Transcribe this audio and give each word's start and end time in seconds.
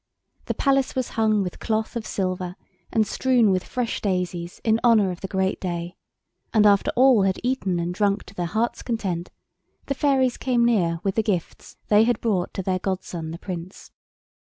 The 0.45 0.55
Palace 0.55 0.95
was 0.95 1.09
hung 1.09 1.43
with 1.43 1.59
cloth 1.59 1.95
of 1.95 2.07
silver 2.07 2.55
and 2.91 3.05
strewn 3.05 3.51
with 3.51 3.63
fresh 3.63 4.01
daisies, 4.01 4.59
in 4.63 4.79
honour 4.83 5.11
of 5.11 5.21
the 5.21 5.27
great 5.27 5.61
day, 5.61 5.95
and 6.51 6.65
after 6.65 6.89
all 6.95 7.21
had 7.21 7.39
eaten 7.43 7.79
and 7.79 7.93
drunk 7.93 8.23
to 8.23 8.33
their 8.33 8.47
hearts' 8.47 8.81
content 8.81 9.29
the 9.85 9.93
fairies 9.93 10.37
came 10.37 10.65
near 10.65 10.99
with 11.03 11.13
the 11.13 11.21
gifts 11.21 11.77
they 11.89 12.03
had 12.05 12.19
brought 12.19 12.51
to 12.55 12.63
their 12.63 12.79
godson 12.79 13.29
the 13.29 13.37
Prince. 13.37 13.91